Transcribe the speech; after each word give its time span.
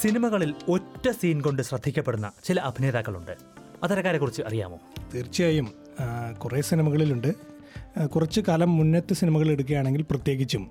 സിനിമകളിൽ 0.00 0.54
ഒറ്റ 0.68 1.10
സീൻ 1.10 1.40
കൊണ്ട് 1.40 1.62
ശ്രദ്ധിക്കപ്പെടുന്ന 1.62 2.32
ചില 2.44 2.60
അഭിനേതാക്കളുണ്ട്. 2.60 3.36
അത്തരക്കാരെ 3.82 4.18
കുറിച്ച് 4.18 4.42
അറിയാമോ? 4.42 4.78
തീർച്ചയായും. 5.14 5.72
കുറേ 6.38 6.60
സിനിമകളിലുണ്ട്. 6.60 7.34
കുറച്ച് 8.08 8.40
കാലം 8.40 8.76
മുന്നത്തെ 8.76 9.14
സിനിമകൾ 9.14 9.48
എടുക്കുകയാണെങ്കിൽ 9.48 10.02
പ്രത്യേകിച്ചും. 10.02 10.68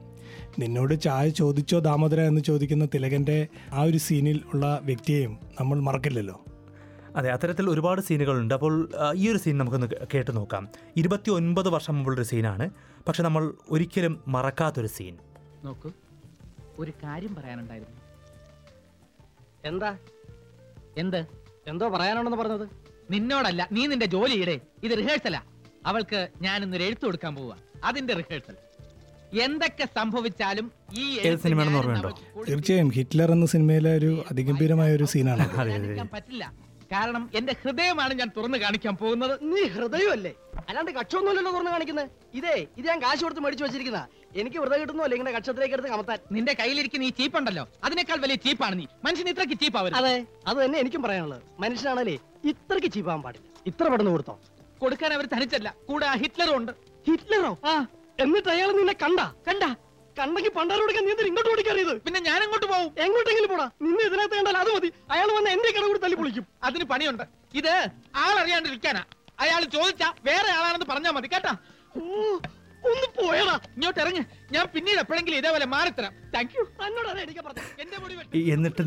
നിന്നോട് 0.60 1.02
ചായ 1.02 1.30
ചോദിച്ചോ 1.30 1.80
ദാമോദര 1.80 2.22
എന്ന് 2.22 2.42
ചോദിക്കുന്ന 2.42 2.86
തിലകന്റെ 2.86 3.48
ആ 3.74 3.82
ഒരു 3.82 3.98
സീനിൽ 3.98 4.42
ഉള്ള 4.54 4.80
വ്യക്തിയെയും 4.84 5.38
നമ്മൾ 5.60 5.80
മറക്കില്ലല്ലോ. 5.80 6.42
അതെ 7.16 7.30
അത്തരത്തിൽ 7.30 7.70
ഒരുപാട് 7.70 8.02
സീനുകളുണ്ട്. 8.02 8.54
അപ്പോൾ 8.54 8.90
ഈ 9.16 9.30
ഒരു 9.30 9.38
സീൻ 9.38 9.58
നമുക്കൊന്ന് 9.58 9.88
കേട്ട് 10.14 10.36
നോക്കാം. 10.36 10.68
ഇരുപത്തി 10.98 11.30
ഒൻപത് 11.30 11.70
വർഷം 11.70 11.96
മുമ്പുള്ളൊരു 11.96 12.28
സീനാണ്. 12.28 12.70
പക്ഷെ 13.08 13.24
നമ്മൾ 13.24 13.54
ഒരിക്കലും 13.70 14.24
മറക്കാത്തൊരു 14.28 14.88
സീൻ. 14.88 15.18
നോക്കൂ. 15.66 15.92
ഒരു 16.80 16.94
കാര്യം 17.04 17.36
പറയാനുണ്ടായിരുന്നു. 17.36 18.09
എന്താ? 19.66 19.98
എന്ത്? 20.98 21.28
എന്തോ 21.68 21.90
പറയാനുണ്ടെന്ന് 21.90 22.38
പറഞ്ഞത്? 22.38 22.66
നിന്നോടല്ല 23.12 23.68
നീ 23.72 23.88
നിന്റെ 23.88 24.06
ജോലിയിടെ 24.06 24.62
ഇത് 24.84 24.92
റിഹേഴ്സലാ 24.98 25.42
അവൾക്ക് 25.86 26.30
ഞാൻ 26.42 26.64
ഇന്നൊരു 26.64 26.84
എഴുത്തു 26.84 27.06
കൊടുക്കാൻ 27.06 27.36
പോവാ. 27.36 27.58
അതിന്റെ 27.84 28.14
റിഹേഴ്സൽ 28.14 28.56
എന്തൊക്കെ 29.42 29.86
സംഭവിച്ചാലും 29.96 30.72
ഈ 30.94 31.04
സിനിമയാണെന്ന് 31.44 31.80
ഓർമ്മയുണ്ടോ? 31.80 32.10
തീർച്ചയായും 32.50 32.90
ഹിറ്റ്ലർ 32.90 33.32
എന്ന 33.32 33.46
സിനിമയിലെ 33.46 33.96
ഒരു 33.96 34.26
അതിഗംഭീരമായ 34.32 34.96
ഒരു 34.96 35.04
സീനാണ് 35.04 35.46
പറ്റില്ല. 36.14 36.54
കാരണം 36.92 37.30
എന്റെ 37.36 37.56
ഹൃദയമാണ് 37.64 38.14
ഞാൻ 38.14 38.32
തുറന്നു 38.38 38.58
കാണിക്കാൻ 38.58 38.96
പോകുന്നത്. 38.96 39.40
നീ 39.42 39.64
ഹൃദയമല്ലേ? 39.64 40.34
അല്ലാണ്ട് 40.70 40.92
കക്ഷമൊന്നുമല്ലല്ലോ 40.92 41.52
തുറന്നു 41.52 41.72
കാണിക്കുന്നത്. 41.72 42.10
ഇതേ 42.34 42.68
ഇത് 42.78 42.88
ഞാൻ 42.88 43.02
കാശ് 43.02 43.24
കൊടുത്ത് 43.24 43.42
മേടിച്ചു 43.42 43.64
വെച്ചിരിക്കുന്ന. 43.64 44.08
എനിക്ക് 44.36 44.58
വെറുതെ 44.58 44.78
കിട്ടുന്നല്ലേ 44.78 45.18
ഇങ്ങനെ 45.18 45.38
കക്ഷത്തിലേക്ക് 45.38 45.76
എടുത്ത് 45.76 45.90
കമത്താൻ. 45.90 46.20
നിന്റെ 46.32 46.54
കയ്യിലിരിക്കുന്ന 46.54 47.06
ഈ 47.06 47.10
ചീപ്പുണ്ടല്ലോ. 47.10 47.68
അതിനേക്കാൾ 47.84 48.18
വലിയ 48.18 48.36
ചീപ്പാണ് 48.36 48.80
നീ. 48.80 48.86
മനുഷ്യന് 49.06 49.30
ഇത്രക്ക് 49.30 49.54
ചീപ്പാവരുത്. 49.54 49.98
അതെ 49.98 50.26
അത് 50.48 50.58
തന്നെ 50.58 50.80
എനിക്കും 50.80 51.02
പറയാനുള്ളത്. 51.02 51.42
മനുഷ്യനാണല്ലേ 51.60 52.20
ഇത്രക്ക് 52.46 52.92
ചീപ്പാവാൻ 52.92 53.22
പാടില്ല. 53.22 53.50
ഇത്ര 53.66 53.84
പെട്ടെന്ന് 53.84 54.12
കൊടുത്തോ. 54.12 54.40
കൊടുക്കാൻ 54.80 55.14
അവർ 55.14 55.26
തനിച്ചല്ല 55.26 55.76
കൂടെ 55.90 56.08
ഹിറ്റ്ലറും 56.18 56.56
ഉണ്ട്. 56.56 56.72
ഹിറ്റ്ലറോ? 57.08 57.60
ആ. 57.66 57.88
എന്നിട്ട് 58.20 58.50
അയാൾ 58.50 58.72
നിന്നെ 58.72 58.94
കണ്ട? 58.94 59.20
കണ്ട. 59.20 59.64
കണ്ടെങ്കിൽ 60.20 60.52
പണ്ടാരോടിക്കാൻ 60.58 61.04
നീന്തൽ 61.08 61.24
നീ 61.26 61.30
ഇങ്ങോട്ട് 61.32 61.52
ഓടിക്കറിയത് 61.54 61.94
പിന്നെ 62.06 62.20
ഞാൻ 62.30 62.40
അങ്ങോട്ട് 62.46 62.68
പോകും 62.74 62.90
എങ്ങോട്ടെങ്കിലും 63.06 63.50
പോടാ. 63.54 63.66
നിന്നെ 63.86 64.04
ഇതിനകത്ത് 64.10 64.36
കണ്ടാൽ 64.40 64.58
അത് 64.64 64.70
മതി. 64.76 64.90
അയാൾ 65.14 65.30
വന്ന് 65.38 65.50
എന്റെ 65.56 65.70
കട 65.76 65.84
കൂടി 65.90 66.00
തല്ലി 66.06 66.18
പൊളിക്കും. 66.22 66.46
അതിന് 66.68 66.86
പണിയുണ്ട്. 66.92 67.24
ഇത് 67.60 67.74
ആളറിയാണ്ടിരിക്കാനാ. 68.26 69.04
അയാൾ 69.44 69.62
ചോദിച്ചാ 69.76 70.08
വേറെ 70.30 70.50
ആളാണെന്ന് 70.58 70.88
പറഞ്ഞാ 70.92 71.12
മതി 71.18 71.28
കേട്ടാ? 71.34 71.54
ഒന്ന് 72.90 73.08
പോയടാ. 73.20 73.56
ഇങ്ങോട്ട് 73.76 74.00
ഇറങ്ങി. 74.04 74.22
ഞാൻ 74.56 74.66
പിന്നീട് 74.76 75.00
എപ്പോഴെങ്കിലും 75.04 75.38
ഇതേപോലെ 75.42 75.66
മാറിത്തരാം 75.74 76.14
താങ്ക് 76.36 76.54
യു 76.58 76.64
എന്നോട് 76.88 77.10
എന്റെ 77.84 77.98
മുടി. 78.04 78.42
എന്നിട്ട് 78.56 78.82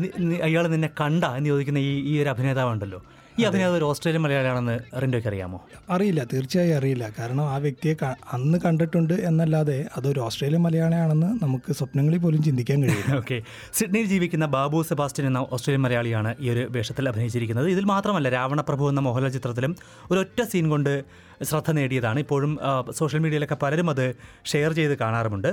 അയാൾ 0.47 0.63
നിന്നെ 0.75 0.89
കണ്ട 1.01 1.23
എന്ന് 1.39 1.49
ചോദിക്കുന്ന 1.53 1.79
ഈ 1.89 1.91
ഈ 2.11 2.13
ഒരു 2.23 2.29
അഭിനേതാവുണ്ടല്ലോ. 2.33 3.01
ഈ 3.39 3.43
അഭിനേതാവ് 3.43 3.77
ഒരു 3.77 3.85
ഓസ്ട്രേലിയൻ 3.85 4.21
മലയാളിയാണെന്ന് 4.21 4.79
റിൻഡോയ്ക്ക് 5.01 5.29
അറിയാമോ? 5.29 5.59
അറിയില്ല 5.89 6.23
തീർച്ചയായും 6.33 6.75
അറിയില്ല. 6.77 7.05
കാരണം 7.19 7.45
ആ 7.53 7.57
വ്യക്തിയെ 7.57 7.95
അന്ന് 8.31 8.57
കണ്ടിട്ടുണ്ട് 8.65 9.13
എന്നല്ലാതെ 9.13 9.85
അതൊരു 9.97 10.19
ഓസ്ട്രേലിയൻ 10.19 10.61
മലയാളിയാണെന്ന് 10.61 11.29
നമുക്ക് 11.43 11.73
സ്വപ്നങ്ങളിൽ 11.73 12.17
പോലും 12.17 12.43
ചിന്തിക്കാൻ 12.43 12.83
കഴിയും 12.83 13.15
ഓക്കെ. 13.21 13.37
സിഡ്നിയിൽ 13.73 14.05
ജീവിക്കുന്ന 14.05 14.45
ബാബു 14.45 14.81
സെബാസ്റ്റ്യൻ 14.81 15.27
എന്ന 15.27 15.37
ഓസ്ട്രേലിയൻ 15.51 15.81
മലയാളിയാണ് 15.81 16.35
ഈ 16.39 16.49
ഒരു 16.49 16.67
വേഷത്തിൽ 16.71 17.09
അഭിനയിച്ചിരിക്കുന്നത്. 17.09 17.67
ഇതിൽ 17.67 17.83
മാത്രമല്ല 17.83 18.29
രാവണപ്രഭു 18.29 18.89
എന്ന 18.89 18.99
മോഹൻലാൽ 18.99 19.31
ചിത്രത്തിലും 19.31 19.75
ഒരൊറ്റ 20.11 20.41
സീൻ 20.41 20.69
കൊണ്ട് 20.69 20.93
ശ്രദ്ധ 21.41 21.71
നേടിയതാണ്. 21.71 22.19
ഇപ്പോഴും 22.19 22.59
സോഷ്യൽ 22.91 23.19
മീഡിയയിലൊക്കെ 23.19 23.55
പലരും 23.55 23.89
അത് 23.89 24.05
ഷെയർ 24.45 24.73
ചെയ്ത് 24.73 24.97
കാണാറുമുണ്ട്. 24.97 25.47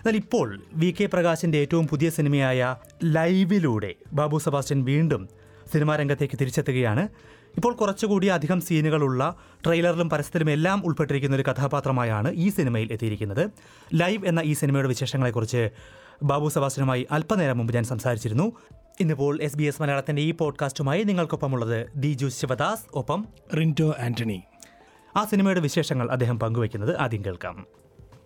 എന്നാൽ 0.00 0.16
ഇപ്പോൾ 0.16 0.60
വി 0.74 0.94
കെ 1.00 1.06
പ്രകാശിന്റെ 1.06 1.58
ഏറ്റവും 1.58 1.86
പുതിയ 1.86 2.10
സിനിമയായ 2.10 2.60
ലൈവിലൂടെ 3.04 3.94
ബാബു 4.12 4.38
സെബാസ്റ്റ്യൻ 4.38 4.84
വീണ്ടും 4.84 5.41
സിനിമാ 5.72 5.96
രംഗത്തേക്ക് 5.96 6.38
തിരിച്ചെത്തുകയാണ്. 6.40 7.08
ഇപ്പോൾ 7.56 7.74
കുറച്ചുകൂടി 7.74 8.26
അധികം 8.26 8.60
സീനുകളുള്ള 8.60 9.36
ട്രെയിലറിലും 9.66 10.10
പരസ്യത്തിലും 10.10 10.50
എല്ലാം 10.50 10.82
ഉൾപ്പെട്ടിരിക്കുന്ന 10.86 11.36
ഒരു 11.36 11.42
കഥാപാത്രമായാണ് 11.42 12.30
ഈ 12.32 12.48
സിനിമയിൽ 12.48 12.92
എത്തിയിരിക്കുന്നത്. 12.92 13.50
ലൈവ് 13.94 14.26
എന്ന 14.26 14.40
ഈ 14.40 14.52
സിനിമയുടെ 14.52 14.88
വിശേഷങ്ങളെക്കുറിച്ച് 14.88 15.70
ബാബു 16.22 16.48
സബാസിനുമായി 16.48 17.06
അല്പനേരം 17.10 17.58
മുമ്പ് 17.58 17.74
ഞാൻ 17.74 17.84
സംസാരിച്ചിരുന്നു. 17.84 18.52
ഇന്നിപ്പോൾ 19.00 19.42
എസ് 19.42 19.58
ബി 19.58 19.62
എസ് 19.62 19.82
മലയാളത്തിന്റെ 19.82 20.22
ഈ 20.22 20.30
പോഡ്കാസ്റ്റുമായി 20.32 21.02
നിങ്ങൾക്കൊപ്പമുള്ളത് 21.02 21.86
ദിജു 21.96 22.26
ശിവദാസ് 22.26 22.86
ഒപ്പം 22.94 23.26
റിന്റോ 23.56 23.94
ആന്റണി. 23.98 24.42
ആ 25.16 25.24
സിനിമയുടെ 25.24 25.60
വിശേഷങ്ങൾ 25.60 26.10
അദ്ദേഹം 26.10 26.38
പങ്കുവയ്ക്കുന്നത് 26.38 26.98
ആദ്യം 26.98 27.24
കേൾക്കാം. 27.24 27.66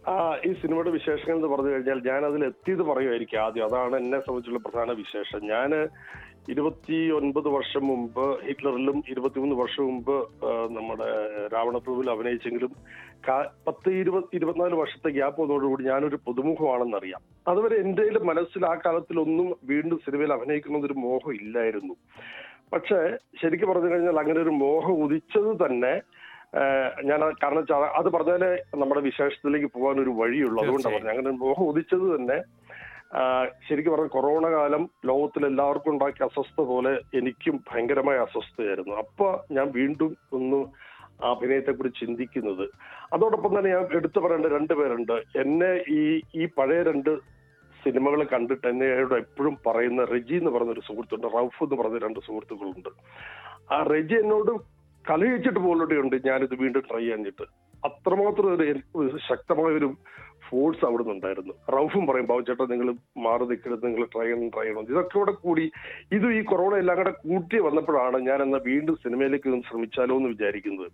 ആ 0.09 0.17
ഈ 0.47 0.53
സിനിമയുടെ 0.53 0.91
വിശേഷങ്ങൾ 0.91 1.37
എന്ന് 1.37 1.49
പറഞ്ഞു 1.49 1.71
കഴിഞ്ഞാൽ 1.71 1.99
ഞാൻ 2.07 2.25
അതിൽ 2.25 2.45
എത്തിയത് 2.45 2.83
പറയുമായിരിക്കും 2.83 3.39
ആദ്യം. 3.39 3.65
അതാണ് 3.65 3.97
എന്നെ 3.97 4.19
സംബന്ധിച്ചുള്ള 4.19 4.59
പ്രധാന 4.59 4.91
വിശേഷം. 4.93 5.41
ഞാൻ 5.47 5.89
ഇരുപത്തി 6.53 6.99
ഒൻപത് 7.19 7.49
വർഷം 7.55 7.83
മുമ്പ് 7.91 8.25
ഹിറ്റ്ലറിലും 8.47 8.99
ഇരുപത്തിമൂന്ന് 9.13 9.57
വർഷം 9.61 9.85
മുമ്പ് 9.89 10.15
നമ്മുടെ 10.77 11.09
രാവണപ്രഭുവിൽ 11.55 12.09
അഭിനയിച്ചെങ്കിലും 12.15 12.73
പത്ത് 13.67 13.91
ഇരുപത് 14.01 14.37
ഇരുപത്തിനാല് 14.39 14.77
വർഷത്തെ 14.83 15.11
ഗ്യാപ്പ് 15.17 15.41
വന്നതോടുകൂടി 15.43 15.85
ഞാനൊരു 15.91 16.19
പുതുമുഖമാണെന്നറിയാം. 16.27 17.23
അതുവരെ 17.53 17.79
എന്റെ 17.85 18.05
മനസ്സിൽ 18.31 18.65
ആ 18.73 18.75
കാലത്തിലൊന്നും 18.85 19.49
വീണ്ടും 19.71 20.01
സിനിമയിൽ 20.07 20.35
അഭിനയിക്കണമെന്നൊരു 20.37 20.99
മോഹം 21.07 21.33
ഇല്ലായിരുന്നു. 21.41 21.97
പക്ഷേ 22.75 23.01
ശരിക്കും 23.41 23.71
പറഞ്ഞു 23.71 23.91
കഴിഞ്ഞാൽ 23.93 24.19
അങ്ങനെ 24.23 24.41
ഒരു 24.47 24.55
മോഹം 24.65 24.95
ഉദിച്ചത് 25.07 25.51
തന്നെ 25.65 25.95
ഞാൻ 27.09 27.21
കാരണം 27.43 27.65
അത് 28.01 28.09
പറഞ്ഞാലേ 28.15 28.51
നമ്മുടെ 28.81 29.01
വിശേഷത്തിലേക്ക് 29.07 29.69
പോകാൻ 29.77 29.97
ഒരു 30.05 30.13
വഴിയുള്ളൂ 30.21 30.59
അതുകൊണ്ടാണ് 30.63 30.95
പറഞ്ഞത്. 30.95 31.13
അങ്ങനെ 31.15 31.29
ഒരു 31.33 31.41
മോഹം 31.47 31.65
ഉദിച്ചത് 31.71 32.07
തന്നെ 32.15 32.39
ശരിക്കും 33.69 33.93
പറഞ്ഞ 33.93 34.07
കൊറോണ 34.07 34.51
കാലം 34.51 34.91
ലോകത്തിൽ 35.07 35.47
എല്ലാവർക്കും 35.47 35.93
ഉണ്ടാക്കിയ 35.93 36.25
അസ്വസ്ഥ 36.25 36.63
പോലെ 36.63 37.01
എനിക്കും 37.15 37.65
ഭയങ്കരമായ 37.73 38.17
അസ്വസ്ഥയായിരുന്നു. 38.17 38.95
അപ്പൊ 38.95 39.39
ഞാൻ 39.53 39.71
വീണ്ടും 39.71 40.17
ഒന്ന് 40.33 40.67
അഭിനയത്തെ 41.25 41.71
കുറിച്ച് 41.71 42.01
ചിന്തിക്കുന്നത്. 42.01 42.69
അതോടൊപ്പം 43.13 43.59
തന്നെ 43.59 43.71
ഞാൻ 43.71 43.89
എടുത്തു 43.93 44.19
പറയേണ്ട 44.19 44.47
രണ്ടുപേരുണ്ട് 44.47 45.13
എന്നെ 45.13 45.85
ഈ 45.89 46.21
ഈ 46.35 46.47
പഴയ 46.47 46.83
രണ്ട് 46.83 47.37
സിനിമകൾ 47.85 48.25
കണ്ടിട്ട് 48.25 48.67
എന്നോട് 48.67 49.15
എപ്പോഴും 49.15 49.59
പറയുന്ന 49.67 50.05
റെജി 50.05 50.35
എന്ന് 50.35 50.51
പറയുന്ന 50.51 50.73
ഒരു 50.73 50.81
സുഹൃത്തുണ്ട് 50.81 51.27
റൌഫ് 51.27 51.65
എന്ന് 51.65 51.77
പറയുന്ന 51.77 51.99
രണ്ട് 51.99 52.21
സുഹൃത്തുക്കളുണ്ട്. 52.21 52.89
ആ 53.73 53.83
റെജി 53.83 54.15
എന്നോട് 54.15 54.77
കളിയിച്ചിട്ട് 55.11 55.59
പോലുണ്ട് 55.59 56.29
ഞാനിത് 56.29 56.55
വീണ്ടും 56.55 56.83
ട്രൈ 56.91 57.01
ചെയ്യാഞ്ഞിട്ട്. 57.01 57.43
അത്രമാത്രം 57.85 58.47
ഒരു 58.97 59.19
ശക്തമായ 59.29 59.73
ഒരു 59.73 59.97
ഫോഴ്സ് 60.49 60.85
അവിടെ 60.89 61.03
നിന്നുണ്ടായിരുന്നു 61.03 61.55
റൌഫും 61.75 62.05
പറയും 62.11 62.29
ബാബു 62.31 62.45
ചേട്ടാ 62.49 62.67
നിങ്ങൾ 62.73 62.89
മാറി 63.27 63.45
നിൽക്കരുത് 63.51 63.87
നിങ്ങൾ 63.87 64.05
ട്രൈ 64.13 64.27
ചെയ്യണം 64.27 64.51
ട്രൈ 64.55 64.65
ചെയ്യണം. 64.67 64.91
ഇതൊക്കെ 64.93 65.15
കൂടെ 65.19 65.33
കൂടി 65.47 65.65
ഇത് 66.19 66.27
ഈ 66.39 66.43
കൊറോണ 66.51 66.77
എല്ലാം 66.83 66.99
കൂടെ 67.01 67.13
കൂട്ടി 67.25 67.59
വന്നപ്പോഴാണ് 67.67 68.21
ഞാൻ 68.29 68.43
എന്നാൽ 68.47 68.63
വീണ്ടും 68.71 68.97
സിനിമയിലേക്ക് 69.05 69.63
ശ്രമിച്ചാലോ 69.71 70.17
എന്ന് 70.21 70.29
വിചാരിക്കുന്നത്. 70.29 70.89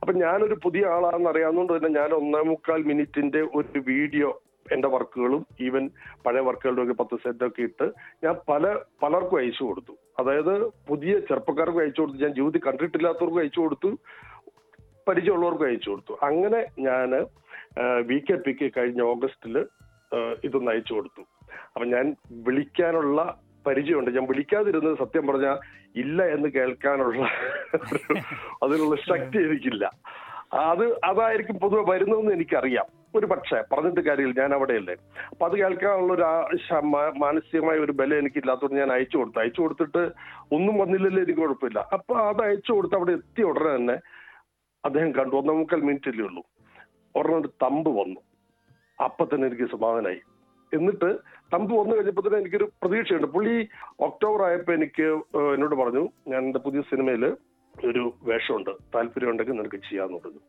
അപ്പൊ 0.00 0.14
ഞാനൊരു 0.24 0.58
പുതിയ 0.64 0.86
ആളാണെന്ന് 0.96 1.30
അറിയാവുന്നതുകൊണ്ട് 1.30 1.76
തന്നെ 1.76 2.00
ഞാൻ 2.00 2.10
ഒന്നേ 2.20 2.42
മുക്കാൽ 2.50 2.82
മിനിറ്റിന്റെ 2.92 3.42
ഒരു 3.60 3.82
വീഡിയോ 3.92 4.30
എന്റെ 4.74 4.88
വർക്കുകളും 4.88 5.46
ഈവൻ 5.60 5.84
പഴയ 6.26 6.42
വർക്കുകളുടെ 6.48 6.82
ഒക്കെ 6.82 6.94
പത്ത് 7.00 7.16
സെറ്റ് 7.22 7.44
ഒക്കെ 7.48 7.62
ഇട്ട് 7.62 7.86
ഞാൻ 8.24 8.34
പല 8.48 8.66
പലർക്കും 9.02 9.38
അയച്ചു 9.38 9.64
കൊടുത്തു. 9.64 9.94
അതായത് 10.20 10.52
പുതിയ 10.88 11.12
ചെറുപ്പക്കാർക്കും 11.28 11.80
അയച്ചു 11.82 12.00
കൊടുത്തു. 12.00 12.22
ഞാൻ 12.22 12.32
ജീവിതത്തിൽ 12.38 12.62
കണ്ടിട്ടില്ലാത്തവർക്കും 12.66 13.40
അയച്ചു 13.42 13.60
കൊടുത്തു. 13.60 13.90
പരിചയമുള്ളവർക്കും 15.08 15.68
അയച്ചു 15.68 15.90
കൊടുത്തു. 15.90 16.14
അങ്ങനെ 16.28 16.60
ഞാൻ 16.88 17.10
വി 18.08 18.18
കെ 18.26 18.36
പിക്ക് 18.46 18.66
കഴിഞ്ഞ 18.76 19.02
ഓഗസ്റ്റിൽ 19.12 19.56
ഇതൊന്ന് 20.46 20.70
അയച്ചു 20.72 20.92
കൊടുത്തു. 20.94 21.22
അപ്പം 21.74 21.88
ഞാൻ 21.94 22.06
വിളിക്കാനുള്ള 22.48 23.20
പരിചയമുണ്ട്. 23.66 24.10
ഞാൻ 24.16 24.26
വിളിക്കാതിരുന്നത് 24.30 24.96
സത്യം 25.02 25.24
പറഞ്ഞാൽ 25.26 25.58
ഇല്ല 26.02 26.22
എന്ന് 26.34 26.48
കേൾക്കാനുള്ള 26.56 27.22
അതിനുള്ള 28.64 28.96
ശക്തി 29.10 29.38
എനിക്കില്ല. 29.46 29.84
അത് 30.70 30.84
അതായിരിക്കും 31.10 31.56
പൊതുവെ 31.62 31.82
വരുന്നതെന്ന് 31.92 32.32
എനിക്കറിയാം. 32.32 32.88
ഒരു 33.18 33.26
പക്ഷേ 33.30 33.58
പറഞ്ഞിട്ട് 33.72 34.02
കാര്യമില്ല. 34.08 34.36
ഞാൻ 34.40 34.52
അവിടെയല്ലേ. 34.56 34.94
അപ്പൊ 35.30 35.44
അത് 35.48 35.54
കേൾക്കാനുള്ള 35.60 36.12
ഒരു 36.14 36.20
മാനസികമായ 37.24 37.76
ഒരു 37.86 37.92
ബലം 38.00 38.20
എനിക്കില്ലാത്തതുകൊണ്ട് 38.22 38.80
ഞാൻ 38.80 38.92
അയച്ചു 38.96 39.16
കൊടുത്തു. 39.18 39.40
അയച്ചു 39.42 39.60
കൊടുത്തിട്ട് 39.62 40.02
ഒന്നും 40.56 40.74
വന്നില്ലല്ലോ 40.82 41.22
എനിക്ക് 41.22 41.40
കുഴപ്പമില്ല. 41.40 41.80
അപ്പൊ 41.96 42.14
അത് 42.30 42.42
അയച്ചു 42.46 42.72
കൊടുത്ത് 42.72 42.96
അവിടെ 42.98 43.12
എത്തിയ 43.18 43.50
ഉടനെ 43.50 43.72
തന്നെ 43.76 43.96
അദ്ദേഹം 44.84 45.12
കണ്ടു. 45.12 45.36
ഒന്നേ 45.36 45.54
മുക്കാൽ 45.54 45.80
മിനിറ്റല്ലേ 45.80 46.24
ഉള്ളൂ. 46.24 46.42
ഉടനെ 47.16 47.36
ഒരു 47.36 47.50
തമ്പ് 47.62 47.90
വന്നു. 48.00 48.20
അപ്പൊ 49.04 49.24
തന്നെ 49.24 49.46
എനിക്ക് 49.46 49.66
സമാധാനായി. 49.70 50.20
എന്നിട്ട് 50.72 51.10
തമ്പ് 51.54 51.72
വന്നു 51.78 51.96
കഴിഞ്ഞപ്പോൾ 51.96 52.26
തന്നെ 52.26 52.38
എനിക്കൊരു 52.38 52.66
പ്രതീക്ഷയുണ്ട്. 52.82 53.26
പുള്ളി 53.26 53.68
ഒക്ടോബർ 54.00 54.42
ആയപ്പോൾ 54.42 54.72
എനിക്ക് 54.72 55.06
എന്നോട് 55.54 55.74
പറഞ്ഞു 55.74 56.04
ഞാൻ 56.28 56.40
എന്റെ 56.44 56.58
പുതിയ 56.58 56.82
സിനിമയിൽ 56.90 57.24
ഒരു 57.86 58.02
വേഷമുണ്ട്. 58.22 58.70
താല്പര്യം 58.94 59.30
ഉണ്ടെങ്കിൽ 59.30 59.52
നിനക്ക് 59.52 59.76
ചെയ്യാന്ന് 59.76 60.18
പറഞ്ഞു. 60.24 60.42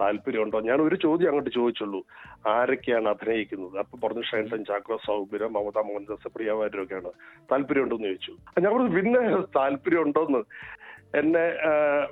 താല്പര്യമുണ്ടോ? 0.00 0.60
ഞാൻ 0.60 0.78
ഒരു 0.80 0.96
ചോദ്യം 0.96 1.28
അങ്ങോട്ട് 1.28 1.50
ചോദിച്ചുള്ളൂ. 1.50 2.00
ആരൊക്കെയാണ് 2.48 3.08
അഭിനയിക്കുന്നത്? 3.08 3.76
അപ്പൊ 3.82 3.98
പറഞ്ഞു 4.02 4.22
ഷൈൻസൺ 4.30 4.64
ചാക്ര 4.64 4.96
സൗബിര 5.06 5.44
മമത 5.46 5.78
മോഹൻദാസ് 5.88 6.28
പ്രിയവാരൊക്കെയാണ് 6.34 7.10
താല്പര്യമുണ്ടോ 7.52 7.96
എന്ന് 7.96 8.08
ചോദിച്ചു. 8.08 8.32
ഞാൻ 8.60 8.70
പറഞ്ഞു 8.74 8.92
പിന്നെ 8.96 9.22
താല്പര്യമുണ്ടോന്ന്? 9.56 10.42
എന്നെ 11.18 11.44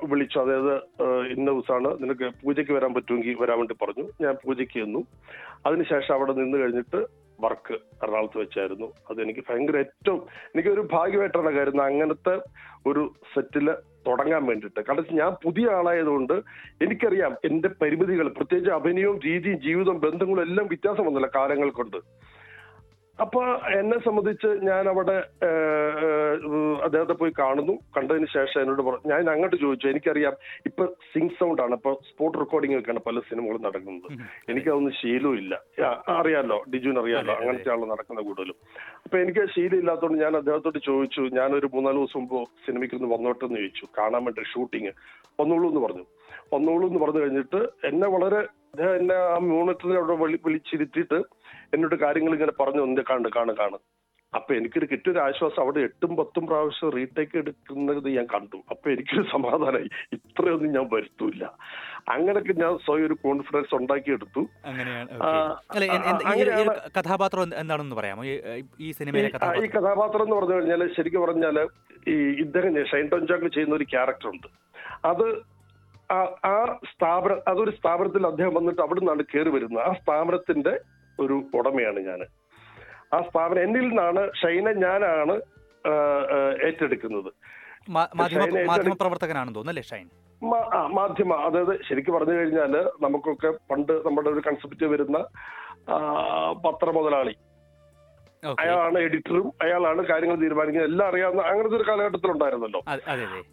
വിളിച്ചു. 0.05 0.39
അതായത് 0.39 0.75
ഇന്ന 1.35 1.51
ദിവസമാണ് 1.51 1.91
നിനക്ക് 2.03 2.31
പൂജയ്ക്ക് 2.45 2.73
വരാൻ 2.73 2.95
പറ്റുമെങ്കിൽ 2.95 3.37
വരാൻ 3.41 3.59
വേണ്ടി 3.59 3.75
പറഞ്ഞു. 3.83 4.07
ഞാൻ 4.21 4.35
പൂജയ്ക്ക് 4.45 4.79
ചെന്നു. 4.79 5.05
അതിനുശേഷം 5.67 6.15
അവിടെ 6.15 6.33
നിന്ന് 6.33 6.59
കഴിഞ്ഞിട്ട് 6.59 7.01
വർക്ക് 7.41 7.75
എറണാകുളത്ത് 7.75 8.39
വെച്ചായിരുന്നു. 8.39 8.87
അത് 9.11 9.23
എനിക്ക് 9.23 9.45
ഭയങ്കര 9.51 9.77
ഏറ്റവും 9.77 10.21
എനിക്കൊരു 10.47 10.89
ഭാഗ്യമായിട്ടാണ് 10.93 11.51
കാര്യം. 11.57 11.83
അങ്ങനത്തെ 11.83 12.35
ഒരു 12.87 13.03
സെറ്റിൽ 13.35 13.71
തുടങ്ങാൻ 14.07 14.43
വേണ്ടിയിട്ട്. 14.47 14.81
കാരണം 14.81 15.05
ഞാൻ 15.13 15.31
പുതിയ 15.45 15.67
ആളായതുകൊണ്ട് 15.71 16.33
എനിക്കറിയാം 16.83 17.37
എന്റെ 17.45 17.69
പരിമിതികൾ 17.83 18.29
പ്രത്യേകിച്ച് 18.29 18.71
അഭിനയവും 18.71 19.19
രീതിയും 19.27 19.61
ജീവിതവും 19.61 20.01
ബന്ധങ്ങളും 20.01 20.43
എല്ലാം 20.43 20.67
വ്യത്യാസം 20.67 21.07
വന്നില്ല 21.07 21.29
കാലങ്ങൾ 21.35 21.71
കൊണ്ട്. 21.71 21.97
അപ്പൊ 23.23 23.41
എന്നെ 23.79 23.97
സംബന്ധിച്ച് 24.05 24.49
ഞാൻ 24.69 24.85
അവിടെ 24.93 25.17
അദ്ദേഹത്തെ 26.87 27.15
പോയി 27.21 27.33
കാണുന്നു. 27.39 27.75
കണ്ടതിന് 27.97 28.29
ശേഷം 28.35 28.59
എന്നോട് 28.63 28.83
പറഞ്ഞു 28.87 29.11
ഞാൻ 29.13 29.31
അങ്ങോട്ട് 29.33 29.57
ചോദിച്ചു 29.57 29.87
എനിക്കറിയാം 29.93 30.35
ഇപ്പൊ 30.69 30.85
സിങ് 31.13 31.37
സൗണ്ട് 31.41 31.63
ആണ്. 31.65 31.75
ഇപ്പൊ 31.81 31.93
സ്പോട്ട് 32.09 32.37
റെക്കോർഡിംഗ് 32.43 32.79
ഒക്കെയാണ് 32.79 33.03
പല 33.09 33.21
സിനിമകളും 33.29 33.63
നടക്കുന്നത്. 33.67 34.09
എനിക്കതൊന്നും 34.53 34.95
ശീലവും 35.01 35.37
ഇല്ല. 35.43 35.55
അറിയാലോ 36.19 36.59
ഡിജുവിന് 36.75 37.01
അറിയാലോ 37.05 37.35
അങ്ങനത്തെ 37.41 37.73
ആൾ 37.75 37.87
നടക്കുന്ന 37.93 38.23
കൂടുതലും. 38.29 38.59
അപ്പൊ 39.05 39.19
എനിക്ക് 39.19 39.45
ശീലം 39.55 39.79
ഇല്ലാത്തതുകൊണ്ട് 39.83 40.19
ഞാൻ 40.25 40.37
അദ്ദേഹത്തോട് 40.41 40.81
ചോദിച്ചു 40.91 41.23
ഞാൻ 41.39 41.51
ഒരു 41.61 41.71
മൂന്നാൽ 41.77 41.97
ദിവസം 42.01 42.21
മുമ്പ് 42.21 42.51
സിനിമയ്ക്ക് 42.67 42.99
ഒന്ന് 43.01 43.11
വന്നോട്ടെ 43.15 43.45
എന്ന് 43.49 43.61
ചോദിച്ചു. 43.63 43.87
കാണാൻ 44.01 44.25
വേണ്ടി 44.25 44.51
ഷൂട്ടിങ് 44.55 44.93
വന്നോളൂ 45.41 45.69
എന്ന് 45.73 45.83
പറഞ്ഞു. 45.87 46.07
വന്നോളൂ 46.55 46.85
എന്ന് 46.89 47.01
പറഞ്ഞു 47.05 47.21
കഴിഞ്ഞിട്ട് 47.23 47.61
എന്നെ 47.91 48.09
വളരെ 48.17 48.43
അദ്ദേഹം 48.75 48.95
എന്നെ 48.97 49.17
ആ 49.27 49.39
മ്യൂണിറ്റിനെ 49.45 49.97
അവിടെ 49.97 50.15
വിളി 50.15 50.39
വിളിച്ചിരുത്തിയിട്ട് 50.45 51.19
എന്നോട് 51.75 51.95
കാര്യങ്ങൾ 51.97 52.33
ഇങ്ങനെ 52.35 52.55
പറഞ്ഞു 52.61 52.81
ഒന്ന് 52.81 53.03
കാണ് 53.11 53.29
കാണ് 53.37 53.55
കാണ് 53.55 53.79
അപ്പൊ 54.33 54.55
എനിക്കൊരു 54.55 54.87
കിട്ടിയൊരു 54.87 55.19
ആശ്വാസം 55.19 55.63
അവിടെ 55.63 55.81
എട്ടും 55.81 56.17
പത്തും 56.17 56.47
പ്രാവശ്യം 56.47 56.91
റീടേക്ക് 56.91 57.37
എടുക്കുന്നത് 57.37 58.09
ഞാൻ 58.09 58.27
കണ്ടു. 58.27 58.59
അപ്പൊ 58.71 58.91
എനിക്കൊരു 58.91 59.23
സമാധാനമായി 59.31 59.89
ഇത്രയൊന്നും 60.13 60.73
ഞാൻ 60.73 60.87
വരുത്തൂല 60.93 61.45
അങ്ങനെയൊക്കെ 62.09 62.53
ഞാൻ 62.53 62.79
സ്വയം 62.79 63.07
ഒരു 63.07 63.17
കോൺഫിഡൻസ് 63.23 63.75
ഉണ്ടാക്കിയെടുത്തു. 63.75 64.43
കഥാപാത്രം 66.97 67.55
എന്താണെന്ന് 67.57 67.97
പറയാമോ? 67.97 68.25
ഈ- 68.81 68.93
സിനിമയിലെ 68.93 69.29
ഈ- 69.29 69.35
കഥാപാത്രം. 69.77 70.23
എന്ന് 70.23 70.37
പറഞ്ഞു 70.37 70.55
കഴിഞ്ഞാൽ 70.55 70.93
ശരിക്കും 70.97 71.23
പറഞ്ഞാൽ 71.23 71.59
ഈ 72.09 72.17
ഇദ്ദേഹം 72.41 72.85
ഷൈൻ 72.85 73.09
ടോൺചാക്ക് 73.09 73.55
ചെയ്യുന്ന 73.55 73.75
ഒരു 73.75 73.85
ക്യാരക്ടർ 73.85 74.29
ഉണ്ട് 74.29 74.49
അത് 75.05 75.27
ആ- 76.13 76.35
ആ 76.45 76.79
സ്ഥാപനം 76.95 77.41
അതൊരു 77.49 77.71
സ്ഥാപനത്തിൽ 77.71 78.27
അദ്ദേഹം 78.27 78.55
വന്നിട്ട് 78.55 78.81
അവിടെ 78.81 79.01
നിന്നാണ് 79.01 79.23
കയറി 79.23 79.49
വരുന്നത്. 79.49 79.85
ആ 79.87 79.93
സ്ഥാപനത്തിന്റെ 79.93 80.81
ഒരു 81.21 81.43
ഉടമയാണ് 81.55 82.01
ഞാൻ. 82.01 82.23
ആ 83.15 83.21
സ്ഥാപനം 83.21 83.63
എന്നിൽ 83.63 83.89
നിന്നാണ് 83.89 84.31
ഷൈന 84.43 84.73
ഞാനാണ് 84.73 85.41
ഏറ്റെടുക്കുന്നത്. 86.67 87.33
ഷൈൻ? 88.43 88.53
മാധ്യമ 90.95 91.33
ആ, 91.33 91.47
അതായത് 91.47 91.81
ശരിക്കും 91.89 92.15
പറഞ്ഞു 92.15 92.33
കഴിഞ്ഞാൽ 92.33 92.91
നമുക്കൊക്കെ 93.01 93.49
പണ്ട് 93.71 93.93
നമ്മുടെ 93.93 94.31
ഒരു 94.31 94.41
കൺസെപ്റ്റ് 94.41 94.87
വരുന്ന 94.87 95.19
പത്ര 96.53 96.91
മുതലാളി. 96.91 97.35
അയാളാണ് 98.63 98.99
എഡിറ്ററും 99.07 99.47
അയാളാണ് 99.65 100.03
കാര്യങ്ങൾ 100.11 100.37
തീരുമാനിക്കുന്നത്. 100.43 100.91
എല്ലാം 100.93 101.09
അറിയാവുന്ന 101.11 101.43
അങ്ങനത്തെ 101.51 101.77
ഒരു 101.81 101.87
കാലഘട്ടത്തിലുണ്ടായിരുന്നല്ലോ 101.91 102.81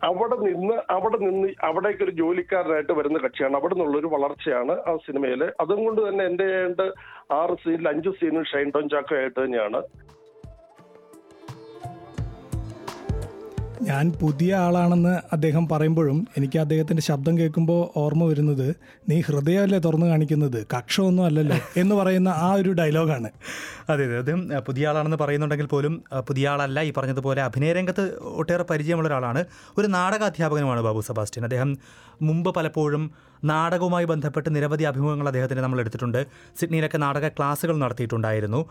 അവിടെ 0.09 0.37
നിന്ന് 0.45 0.77
അവിടെ 0.95 1.17
നിന്ന് 1.25 1.49
അവിടേക്ക് 1.69 2.03
ഒരു 2.07 2.13
ജോലിക്കാരനായിട്ട് 2.21 2.93
വരുന്ന 2.99 3.19
കക്ഷിയാണ്. 3.25 3.57
അവിടെ 3.59 3.75
നിന്നുള്ളൊരു 3.75 4.11
വളർച്ചയാണ് 4.15 4.75
ആ 4.89 4.95
സിനിമയിൽ 5.07 5.43
അതും 5.65 5.81
കൊണ്ട് 5.87 6.01
തന്നെ 6.07 6.25
എന്റെ 6.31 6.87
ആറ് 7.41 7.55
സീനിൽ 7.65 7.89
അഞ്ച് 7.93 8.13
സീനും 8.21 8.45
ഷൈൻ 8.53 8.69
ടോൺ 8.77 8.87
ചാക്കോ 8.95 9.15
ആയിട്ട് 9.21 9.39
തന്നെയാണ്. 9.43 9.81
ഞാൻ 13.81 14.13
പുതിയ 14.21 14.55
ആളാണെന്ന് 14.55 15.19
അദ്ദേഹം 15.33 15.67
പറയുമ്പോഴും 15.67 16.27
എനിക്ക് 16.37 16.59
അദ്ദേഹത്തിന്റെ 16.59 17.03
ശബ്ദം 17.03 17.37
കേൾക്കുമ്പോൾ 17.37 17.99
ഓർമ്മ 17.99 18.23
വരുന്നത് 18.23 18.75
നീ 19.09 19.21
ഹൃദയമല്ലേ 19.21 19.79
തുറന്നു 19.79 20.05
കാണിക്കുന്നത്? 20.05 20.67
കക്ഷമൊന്നും 20.77 21.25
അല്ലല്ലോ? 21.25 21.57
എന്ന് 21.77 21.95
പറയുന്ന 21.95 22.29
ആ 22.29 22.53
ഒരു 22.53 22.69
ഡയലോഗാണ്. 22.69 23.29
അതെ 23.89 24.05
അതെ. 24.05 24.17
അദ്ദേഹം 24.17 24.49
പുതിയ 24.67 24.87
ആളാണെന്ന് 24.87 25.17
പറയുന്നുണ്ടെങ്കിൽ 25.17 25.65
പോലും 25.65 26.03
പുതിയ 26.27 26.49
ആളല്ല. 26.49 26.81
ഈ 26.81 26.93
പറഞ്ഞതുപോലെ 26.97 27.41
അഭിനയ 27.41 27.73
രംഗത്ത് 27.73 28.19
ഒട്ടേറെ 28.21 28.63
പരിചയമുള്ള 28.63 29.07
ഒരാളാണ്. 29.07 29.45
ഒരു 29.77 29.87
നാടക 29.87 30.23
അധ്യാപകനുമാണ് 30.23 30.81
ബാബു 30.81 31.01
സെബാസ്റ്റ്യൻ. 31.01 31.43
അദ്ദേഹം 31.43 31.77
മുമ്പ് 32.21 32.55
പലപ്പോഴും 32.55 33.11
നാടകവുമായി 33.43 34.05
ബന്ധപ്പെട്ട് 34.05 34.55
നിരവധി 34.55 34.83
അഭിമുഖങ്ങൾ 34.83 35.27
അദ്ദേഹത്തിന് 35.27 35.59
നമ്മൾ 35.59 35.79
എടുത്തിട്ടുണ്ട്. 35.79 36.25
സിഡ്നിയിലൊക്കെ 36.59 36.97
നാടക 36.97 37.27
ക്ലാസ്സുകൾ 37.27 37.77
നടത്തിയിട്ടുണ്ടായിരുന്നു. 37.77 38.65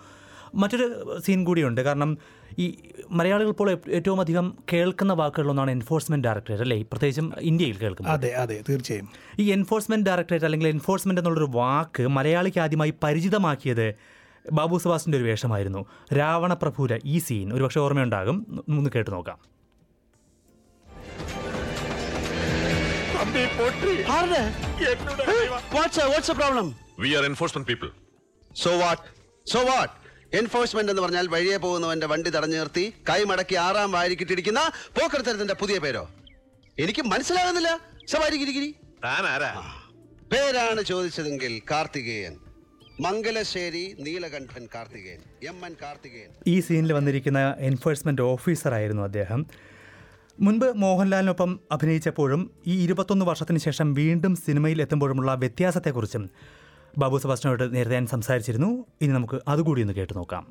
മറ്റൊരു 0.55 1.17
സീൻ 1.27 1.45
കൂടിയുണ്ട്. 1.45 1.81
കാരണം 1.81 2.19
ഈ 2.59 2.79
മലയാളികൾ 3.11 3.49
ഇപ്പോൾ 3.49 3.79
ഏറ്റവും 3.89 4.21
അധികം 4.21 4.57
കേൾക്കുന്ന 4.73 5.13
വാക്കുകളൊന്നാണ് 5.13 5.71
എൻഫോഴ്സ്മെന്റ് 5.71 6.29
ഡയറക്ടറേറ്റ് 6.29 6.63
അല്ലേ? 6.63 6.83
പ്രത്യേകിച്ചും 6.83 7.35
ഇന്ത്യയിൽ 7.41 7.77
കേൾക്കുന്നത് 7.79 8.15
അതെ 8.15 8.29
അതെ 8.29 8.65
തീർച്ചയായും. 8.69 9.09
ഈ 9.39 9.53
എൻഫോഴ്സ്മെന്റ് 9.53 10.11
ഡയറക്ടറേറ്റ് 10.11 10.45
അല്ലെങ്കിൽ 10.45 10.69
എൻഫോഴ്സ്മെന്റ് 10.69 11.21
എന്നുള്ളൊരു 11.21 11.51
വാക്ക് 11.51 12.07
മലയാളിക്ക് 12.07 12.59
ആദ്യമായി 12.59 12.95
പരിചിതമാക്കിയത് 13.03 13.95
ബാബു 14.53 14.79
സുഭാഷിന്റെ 14.79 15.19
ഒരു 15.19 15.25
വേഷമായിരുന്നു. 15.25 15.87
രാവണപ്രഭുര 16.19 16.99
ഈ 17.05 17.19
സീൻ 17.19 17.53
ഒരുപക്ഷെ 17.53 17.81
ഓർമ്മയുണ്ടാകും. 17.81 18.65
ഒന്ന് 18.69 18.91
കേട്ടു 18.95 19.11
നോക്കാം. 19.11 19.39
What's 25.75 26.33
problem 26.33 26.91
We 27.01 27.07
are 27.07 27.25
enforcement 27.25 27.67
people. 27.69 27.89
So 28.57 28.79
what 28.79 29.03
so 29.51 29.61
what 29.61 30.00
enforcement 30.35 30.93
എന്ന് 30.93 31.03
പറഞ്ഞാൽ 31.03 31.27
വഴിയെ 31.29 31.57
പോകുന്നവന്റെ 31.57 32.07
വണ്ടി 32.07 32.31
തടഞ്ഞു 32.31 32.57
നിർത്തി 32.57 32.95
കൈമടക്കി 33.09 33.55
ആറാം 33.55 33.93
വാരിക്കിട്ടിരിക്കുന്ന 33.93 34.61
പോക്കർത്തരത്തിന്റെ 35.01 35.55
പുതിയ 35.55 35.79
പേരോ? 35.79 36.09
എനിക്ക് 36.79 37.03
മനസ്സിലാകുന്നില്ല. 37.03 37.81
സവാരിഗിരിഗിരി 38.09 38.75
പേരാണ് 40.33 40.83
ചോദിച്ചതെങ്കിൽ 40.83 41.63
Karthikeyan. 41.71 42.37
Mangalassery 43.01 43.97
Neelakantan 44.01 44.69
Karthikeyan. 44.75 45.49
M 45.49 45.67
N 45.67 45.75
Karthikeyan. 45.83 46.29
ഈ 46.47 46.61
സീനിൽ 46.61 46.93
വന്നിരിക്കുന്ന 46.93 47.55
എൻഫോഴ്സ്മെന്റ് 47.59 48.23
ഓഫീസറായിരുന്നു 48.23 49.03
അദ്ദേഹം. 49.03 49.47
മുൻപ് 50.41 50.67
മോഹൻലാലിനൊപ്പം 50.77 51.61
അഭിനയിച്ചപ്പോഴും 51.73 52.51
ഈ 52.67 52.85
ഇരുപത്തൊന്ന് 52.85 53.25
വർഷത്തിന് 53.25 53.59
ശേഷം 53.59 53.95
വീണ്ടും 53.95 54.37
സിനിമയിൽ 54.37 54.83
എത്തുമ്പോഴുമുള്ള 54.83 55.35
വ്യത്യാസത്തെക്കുറിച്ചും 55.35 56.31
ബാബു 56.99 57.17
സബാസ്റ്റിനോട് 57.17 57.75
നേരത്തെ 57.75 57.95
ഞാൻ 57.95 58.07
സംസാരിച്ചിരുന്നു. 58.07 58.87
ഇനി 59.03 59.13
നമുക്ക് 59.13 59.41
അതുകൂടി 59.49 59.81
ഒന്ന് 59.83 59.95
കേട്ട് 59.95 60.17
നോക്കാം. 60.17 60.47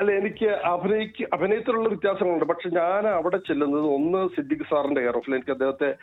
അല്ല 0.00 0.12
എനിക്ക് 0.12 0.46
അഭിനയിക്ക് 0.46 1.24
അഭിനയത്തിലുള്ള 1.32 1.88
വ്യത്യാസങ്ങളുണ്ട്. 1.88 2.44
പക്ഷെ 2.44 2.68
ഞാൻ 2.68 3.08
അവിടെ 3.08 3.36
ചെല്ലുന്നത് 3.36 3.84
ഒന്ന് 3.84 4.28
സിദ്ദിഖ് 4.36 4.66
സാറിന്റെ 4.70 5.00
കെയർ 5.00 5.16
ഓഫിൽ 5.16 5.34
എനിക്ക് 5.34 5.50
അദ്ദേഹത്തെ 5.50 5.96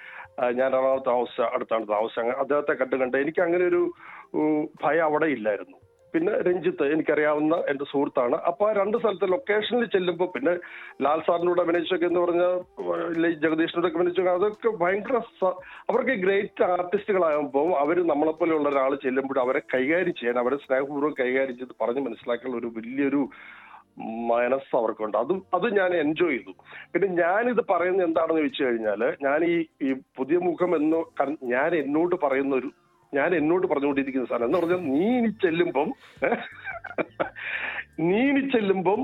ഞാൻ 0.51 0.68
എറണാകുളത്ത് 0.75 1.09
താമസിച്ച 1.09 1.41
അടുത്താണ് 1.41 1.88
താമസിച്ച 1.88 2.19
അദ്ദേഹത്തെ 2.19 2.73
കണ്ട് 2.73 2.95
കണ്ട് 2.95 3.17
എനിക്ക് 3.17 3.41
അങ്ങനെ 3.41 3.65
ഒരു 3.65 3.93
ഭയം 4.84 5.05
അവിടെ 5.05 5.25
ഇല്ലായിരുന്നു. 5.25 5.77
പിന്നെ 6.13 6.34
രഞ്ജിത്ത് 6.48 6.86
എനിക്കറിയാവുന്ന 6.94 7.56
എന്റെ 7.72 7.86
സുഹൃത്താണ്. 7.91 8.36
അപ്പൊ 8.50 8.65
ആ 8.70 8.72
രണ്ട് 8.80 8.98
സ്ഥലത്തെ 9.01 9.27
ലൊക്കേഷനിൽ 9.34 9.86
ചെല്ലുമ്പോൾ 9.96 10.30
പിന്നെ 10.36 10.53
ലാൽ 11.06 11.22
സാറിനോട് 11.27 11.62
അഭിനയിച്ചൊക്കെ 11.63 12.08
എന്ന് 12.12 12.22
പറഞ്ഞ 12.25 12.44
ജഗദീഷിനോടൊക്കെ 13.46 13.98
അഭിനയിച്ചൊക്കെ 14.00 14.32
അതൊക്കെ 14.32 14.72
ഭയങ്കര 14.84 15.22
അവർക്ക് 15.91 16.15
ഗ്രേറ്റ് 16.25 16.65
ആർട്ടിസ്റ്റുകളാകുമ്പോൾ 16.75 17.70
അവർ 17.84 18.00
നമ്മളെ 18.12 18.36
പോലെയുള്ള 18.41 18.70
ഒരാൾ 18.70 18.94
ചെല്ലുമ്പോൾ 19.06 19.39
അവരെ 19.46 19.63
കൈകാര്യം 19.75 20.18
ചെയ്യാൻ 20.20 20.39
അവരെ 20.44 20.60
സ്നേഹപൂർവം 20.65 21.15
കൈകാര്യം 21.22 21.58
ചെയ്ത് 21.62 21.75
പറഞ്ഞ് 21.82 22.03
മനസ്സിലാക്കാനുള്ള 22.08 22.62
ഒരു 22.63 22.72
വലിയൊരു 22.77 23.24
മനസ്സ് 24.30 24.72
അവർക്കുണ്ട്. 24.80 25.15
അതും 25.22 25.39
അത് 25.53 25.65
ഞാൻ 25.77 25.91
എൻജോയ് 26.03 26.38
ചെയ്തു. 26.38 26.51
പിന്നെ 26.94 27.08
ഞാൻ 27.24 27.50
ഇത് 27.53 27.62
പറയുന്നത് 27.72 28.06
എന്താണെന്ന് 28.08 28.41
ചോദിച്ചു 28.41 28.63
കഴിഞ്ഞാൽ 28.63 29.01
ഞാൻ 29.25 29.39
ഈ 29.53 29.56
ഈ 29.88 29.89
പുതിയ 30.18 30.38
മുഖം 30.48 30.72
എന്ന് 30.75 31.00
ഞാൻ 31.53 31.72
എന്നോട് 31.82 32.15
പറയുന്ന 32.24 32.56
ഒരു 32.56 32.70
ഞാൻ 33.13 33.30
എന്നോട് 33.38 33.65
പറഞ്ഞുകൊണ്ടിരിക്കുന്ന 33.70 34.27
സാധനം 34.27 34.48
എന്ന് 34.48 34.60
പറഞ്ഞാൽ 34.60 34.84
നീ 34.91 35.08
ഇനി 35.18 35.32
ചെല്ലുമ്പം 35.44 35.89
നീ 38.06 38.22
ഇനി 38.30 38.44
ചെല്ലുമ്പം 38.53 39.01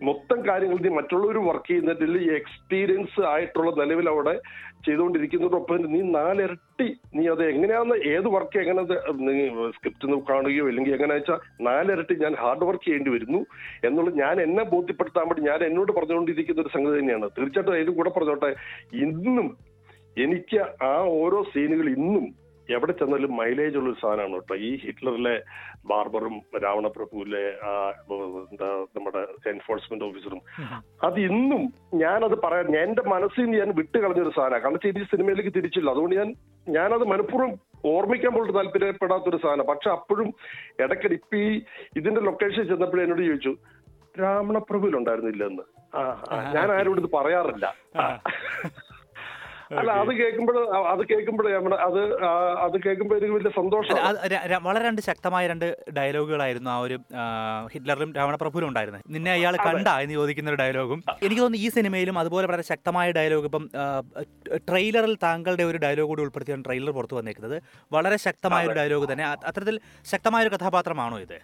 മൊത്തം 0.00 0.38
കാര്യങ്ങൾ 0.46 0.78
നീ 0.84 0.90
മറ്റുള്ളവർ 0.94 1.36
വർക്ക് 1.44 1.68
ചെയ്യുന്നതിൽ 1.68 2.12
എക്സ്പീരിയൻസ് 2.38 3.20
ആയിട്ടുള്ള 3.32 3.70
നിലവിൽ 3.80 4.06
അവിടെ 4.08 4.32
ചെയ്തുകൊണ്ടിരിക്കുന്നതോടൊപ്പം 4.86 5.84
നീ 5.92 6.00
നാലിരട്ടി 6.16 6.86
നീ 7.14 7.24
അത് 7.32 7.42
എങ്ങനെയാന്ന് 7.50 7.96
ഏത് 8.14 8.28
വർക്ക് 8.34 8.58
എങ്ങനെ 8.62 8.82
സ്ക്രിപ്റ്റ് 9.76 10.18
കാണുകയോ 10.30 10.64
അല്ലെങ്കിൽ 10.68 10.94
എങ്ങനെ 10.96 11.14
വെച്ചാൽ 11.18 11.38
നാലിരട്ടി 11.68 12.16
ഞാൻ 12.24 12.34
ഹാർഡ് 12.42 12.66
വർക്ക് 12.70 12.86
ചെയ്യേണ്ടി 12.88 13.10
വരുന്നു 13.10 13.40
എന്നുള്ളത് 13.84 14.18
ഞാൻ 14.18 14.36
എന്നെ 14.40 14.64
ബോധ്യപ്പെടുത്താൻ 14.74 15.26
വേണ്ടി 15.30 15.44
ഞാൻ 15.50 15.62
എന്നോട് 15.68 15.92
പറഞ്ഞുകൊണ്ടിരിക്കുന്ന 15.98 16.64
ഒരു 16.64 16.74
സംഗതി 16.76 16.98
തന്നെയാണ്. 17.00 17.28
തീർച്ചയായിട്ടും 17.38 17.74
അതിലും 17.76 17.96
കൂടെ 17.96 18.12
പറഞ്ഞോട്ടെ 18.18 18.50
ഇന്നും 19.04 19.48
എനിക്ക് 20.16 20.58
ആ 20.84 20.94
ഓരോ 21.20 21.38
സീനുകൾ 21.52 21.86
ഇന്നും 21.96 22.26
എവിടെ 22.74 22.92
ചെന്നാലും 23.00 23.32
മൈലേജ് 23.40 23.76
ഉള്ള 23.78 23.88
ഒരു 23.92 23.98
സാധനമാണ് 24.02 24.34
കേട്ടോ. 24.34 24.54
ഈ 24.66 24.70
ഹിറ്റ്ലറിലെ 24.84 25.34
ബാർബറും 25.90 26.34
രാവണപ്രഭുവിലെ 26.64 27.42
എന്താ 28.52 28.68
നമ്മുടെ 28.96 29.22
എൻഫോഴ്സ്മെന്റ് 29.52 30.06
ഓഫീസറും 30.08 30.40
അത് 31.08 31.18
ഇന്നും 31.28 31.62
ഞാനത് 32.02 32.36
പറയാൻ 32.44 32.76
എന്റെ 32.84 33.02
മനസ്സിൽ 33.14 33.42
നിന്ന് 33.44 33.58
ഞാൻ 33.62 33.70
വിട്ട് 33.80 33.96
കളഞ്ഞൊരു 34.04 34.32
സാധനമാണ്. 34.38 34.62
കാരണം 34.62 34.78
വെച്ചാൽ 34.78 35.02
ഈ 35.02 35.10
സിനിമയിലേക്ക് 35.14 35.52
തിരിച്ചില്ല. 35.58 35.90
അതുകൊണ്ട് 35.94 36.16
ഞാൻ 36.20 36.30
ഞാനത് 36.76 37.04
മനഃപൂർവം 37.12 37.52
ഓർമ്മിക്കാൻ 37.92 38.32
പോലും 38.34 38.56
താല്പര്യപ്പെടാത്തൊരു 38.58 39.38
സാധനം 39.44 39.70
പക്ഷെ 39.72 39.90
അപ്പോഴും 39.96 40.28
ഇടയ്ക്കിടെ 40.84 41.14
ഇപ്പൊ 41.20 41.36
ഈ 41.46 41.52
ഇതിന്റെ 42.00 42.20
ലൊക്കേഷൻ 42.28 42.64
ചെന്നപ്പോഴും 42.72 43.04
എന്നോട് 43.04 43.22
ചോദിച്ചു 43.28 43.54
രാവണപ്രഭുവിലുണ്ടായിരുന്നില്ല 44.22 45.44
എന്ന് 45.50 45.64
ഞാൻ 46.56 46.68
ആരോടും 46.76 47.00
ഇത് 47.02 47.10
പറയാറില്ല. 47.18 47.66
അല്ല 49.80 49.90
അത് 50.02 50.10
കേൾക്കുമ്പോൾ 50.20 50.56
അത് 50.92 51.02
കേൾക്കുമ്പോൾ 51.10 51.46
നമ്മുടെ 51.54 51.76
അത് 51.86 52.00
അത് 52.64 52.76
കേൾക്കുമ്പോൾ 52.84 53.16
എനിക്ക് 53.18 53.34
വലിയ 53.36 53.50
സന്തോഷം 53.58 53.96
വളരെ 54.66 54.82
രണ്ട് 54.88 55.02
ശക്തമായ 55.08 55.46
രണ്ട് 55.52 55.66
ഡയലോഗുകളായിരുന്നു 55.98 56.70
ആ 56.70 56.78
ഒരു 56.86 56.96
ഹിറ്റ്ലറിലും 57.72 58.12
രാവണപ്രഭുവിലും 58.18 58.68
ഉണ്ടായിരുന്നത്. 58.68 59.04
നിന്നെ 59.16 59.32
അയാൾ 59.32 59.56
കണ്ട 59.66 59.88
എന്ന് 60.04 60.14
ചോദിക്കുന്ന 60.14 60.50
ഒരു 60.50 60.60
ഡയലോഗും. 60.62 61.02
എനിക്ക് 61.24 61.42
തോന്നുന്നു 61.42 61.66
ഈ 61.66 61.70
സിനിമയിലും 61.78 62.18
അതുപോലെ 62.18 62.46
വളരെ 62.46 62.62
ശക്തമായ 62.72 63.10
ഡയലോഗ് 63.18 63.48
ഇപ്പം 63.50 63.66
ട്രെയിലറിൽ 64.68 65.16
താങ്കളുടെ 65.22 65.62
ഒരു 65.62 65.80
ഡയലോഗ് 65.86 66.08
കൂടി 66.08 66.22
ഉൾപ്പെടുത്തിയാണ് 66.22 66.64
ട്രെയിലർ 66.68 66.92
പുറത്തു 66.98 67.18
വന്നേക്കുന്നത്. 67.20 67.56
വളരെ 67.92 68.16
ശക്തമായ 68.26 68.66
ഒരു 68.66 68.78
ഡയലോഗ് 68.80 69.12
തന്നെ. 69.12 69.26
അത്തരത്തിൽ 69.48 69.80
ശക്തമായ 70.12 70.42
ഒരു 70.46 70.54
കഥാപാത്രമാണോ 70.56 71.18
ഇത്? 71.26 71.38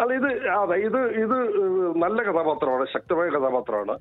അല്ല 0.00 0.12
ഇത് 0.14 0.48
അതെ 0.48 0.74
ഇത് 0.76 1.00
ഇത് 1.06 1.36
നല്ല 2.02 2.22
കഥാപാത്രമാണ് 2.22 2.86
ശക്തമായ 2.92 3.28
കഥാപാത്രമാണ്. 3.28 3.98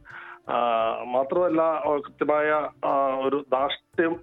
മാത്രമല്ല 1.05 1.61
കൃത്യമായ 1.97 2.69
ഒരു 3.27 3.45
ധാർഷ്ട്യം 3.53 4.15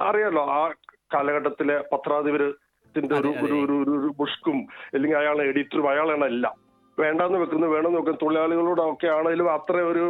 അറിയാലോ 0.00 0.42
ആ 0.42 0.70
കാലഘട്ടത്തിലെ 1.14 1.84
പത്രാധിപരത്തിന്റെ 1.92 3.14
ഒരു. 3.14 3.28
ഒരു 3.28 3.72
ഒരു- 3.82 4.12
ബുഷ്കും 4.18 4.66
അല്ലെങ്കിൽ 4.94 5.18
അയാൾ 5.18 5.42
എഡിറ്ററും 5.42 5.90
അയാളാണ് 5.90 6.24
എല്ലാം. 6.24 6.54
വേണ്ടെന്ന് 6.98 7.38
വെക്കുന്നു 7.38 7.66
വേണമെന്ന് 7.66 7.98
വെക്കുന്നു 7.98 8.18
തൊഴിലാളികളോടൊക്കെ 8.22 9.06
ആണെങ്കിലും 9.06 9.52
അത്ര 9.52 9.76
ഒരു 9.76 10.04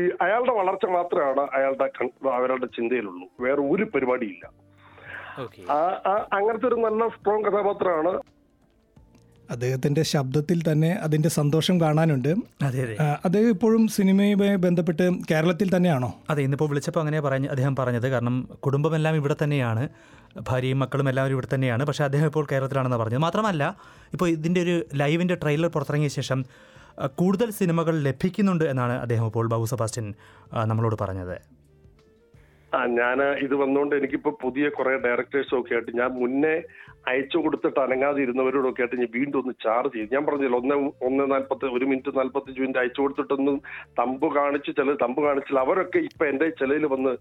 ഈ 0.00 0.10
അയാളുടെ 0.22 0.52
വളർച്ച 0.52 0.86
മാത്രമാണ് 0.86 1.40
അയാളുടെ 1.52 1.90
അവരുടെ 2.28 2.66
ചിന്തയിലുള്ളൂ. 2.66 3.28
വേറെ 3.40 3.60
ഒരു 3.60 3.84
പരിപാടിയില്ല. 3.84 4.50
അങ്ങനത്തെ 6.32 6.66
ഒരു 6.66 6.74
നല്ല 6.74 7.08
സ്ട്രോങ് 7.08 7.44
കഥാപാത്രമാണ്. 7.44 8.20
അദ്ദേഹത്തിന്റെ 9.50 10.02
ശബ്ദത്തിൽ 10.02 10.72
തന്നെ 10.72 10.92
അതിന്റെ 10.92 11.28
സന്തോഷം 11.28 11.80
കാണാനുണ്ട്. 11.80 12.28
അതെ 12.62 12.82
അതെ. 12.82 12.96
അദ്ദേഹം 13.24 13.48
ഇപ്പോഴും 13.48 13.88
സിനിമയുമായി 13.88 14.56
ബന്ധപ്പെട്ട് 14.56 15.10
കേരളത്തിൽ 15.30 15.76
തന്നെയാണോ? 15.76 16.14
അതെ 16.30 16.42
ഇന്നിപ്പോൾ 16.42 16.68
വിളിച്ചപ്പോൾ 16.68 17.00
അങ്ങനെ 17.00 17.20
പറഞ്ഞ് 17.20 17.48
അദ്ദേഹം 17.48 17.76
പറഞ്ഞത്. 17.76 18.08
കാരണം 18.08 18.48
കുടുംബമെല്ലാം 18.60 19.14
ഇവിടെ 19.14 19.36
തന്നെയാണ്. 19.42 19.88
ഭാര്യയും 20.48 20.78
മക്കളും 20.78 21.08
എല്ലാവരും 21.08 21.34
ഇവിടെ 21.34 21.48
തന്നെയാണ്. 21.54 21.86
പക്ഷേ 21.86 22.04
അദ്ദേഹം 22.04 22.26
ഇപ്പോൾ 22.26 22.46
കേരളത്തിലാണെന്ന് 22.52 22.96
പറഞ്ഞത്. 22.96 23.18
മാത്രമല്ല 23.18 23.76
ഇപ്പോൾ 24.12 24.28
ഇതിന്റെ 24.28 24.62
ഒരു 24.62 24.84
ലൈവിന്റെ 24.94 25.34
ട്രെയിലർ 25.34 25.68
പുറത്തിറങ്ങിയ 25.68 26.08
ശേഷം 26.08 26.44
കൂടുതൽ 27.06 27.50
സിനിമകൾ 27.50 28.02
ലഭിക്കുന്നുണ്ട് 28.02 28.64
എന്നാണ് 28.64 28.92
അദ്ദേഹം 28.92 29.26
ഇപ്പോൾ 29.26 29.48
ബാബു 29.48 29.64
സെബാസ്റ്റ്യൻ 29.64 30.14
നമ്മളോട് 30.64 30.96
പറഞ്ഞത്. 31.00 31.53
ആ 32.74 32.78
ഞാൻ 33.00 33.18
ഇത് 33.46 33.54
വന്നുകൊണ്ട് 33.62 33.94
എനിക്കിപ്പോ 33.98 34.30
പുതിയ 34.42 34.66
കുറെ 34.76 34.92
ഡയറക്ടേഴ്സും 35.06 35.56
ഒക്കെ 35.58 35.74
ആയിട്ട് 35.76 35.92
ഞാൻ 36.00 36.10
മുന്നേ 36.22 36.54
അയച്ചു 37.10 37.38
കൊടുത്തിട്ട് 37.44 37.80
അനങ്ങാതെ 37.84 38.20
ഇരുന്നവരോടൊക്കെ 38.24 38.82
ആയിട്ട് 38.82 38.98
ഞാൻ 39.00 39.10
വീണ്ടും 39.16 39.38
ഒന്ന് 39.40 39.54
ചാർജ് 39.64 39.92
ചെയ്തു. 39.94 40.08
ഞാൻ 40.14 40.22
പറഞ്ഞില്ല 40.26 40.56
ഒന്ന് 40.62 40.76
ഒന്ന് 41.08 41.24
നാൽപ്പത്തി 41.32 41.72
ഒരു 41.78 41.86
മിനിറ്റ് 41.90 42.12
നാൽപ്പത്തഞ്ച് 42.20 42.60
മിനിറ്റ് 42.62 42.80
അയച്ചു 42.82 43.00
കൊടുത്തിട്ടൊന്നും 43.02 43.56
തമ്പ് 44.00 44.26
കാണിച്ച് 44.38 44.72
ചില 44.78 44.94
തമ്പ് 45.04 45.20
കാണിച്ചില്ല. 45.26 45.64
അവരൊക്കെ 45.66 46.00
ഇപ്പൊ 46.10 46.24
എന്റെ 46.32 46.48
ചിലയിൽ 46.60 46.86
വന്ന് 46.94 47.12